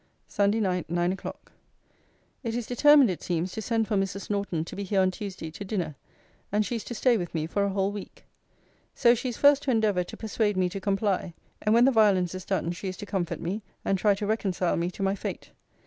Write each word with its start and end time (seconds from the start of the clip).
SUNDAY 0.27 0.59
NIGHT, 0.61 0.89
NINE 0.89 1.11
O'CLOCK. 1.13 1.51
It 2.43 2.55
is 2.55 2.65
determined, 2.65 3.11
it 3.11 3.21
seems, 3.21 3.51
to 3.51 3.61
send 3.61 3.87
for 3.87 3.95
Mrs. 3.95 4.31
Norton 4.31 4.65
to 4.65 4.75
be 4.75 4.81
here 4.83 4.99
on 4.99 5.11
Tuesday 5.11 5.51
to 5.51 5.63
dinner; 5.63 5.93
and 6.51 6.65
she 6.65 6.75
is 6.77 6.83
to 6.85 6.95
stay 6.95 7.17
with 7.17 7.35
me 7.35 7.45
for 7.45 7.63
a 7.63 7.69
whole 7.69 7.91
week. 7.91 8.23
So 8.95 9.13
she 9.13 9.29
is 9.29 9.37
first 9.37 9.61
to 9.61 9.69
endeavour 9.69 10.03
to 10.03 10.17
persuade 10.17 10.57
me 10.57 10.69
to 10.69 10.81
comply; 10.81 11.35
and, 11.61 11.75
when 11.75 11.85
the 11.85 11.91
violence 11.91 12.33
is 12.33 12.45
done, 12.45 12.71
she 12.71 12.87
is 12.87 12.97
to 12.97 13.05
comfort 13.05 13.39
me, 13.41 13.61
and 13.85 13.95
try 13.95 14.15
to 14.15 14.25
reconcile 14.25 14.75
me 14.75 14.89
to 14.89 15.03
my 15.03 15.13
fate. 15.13 15.51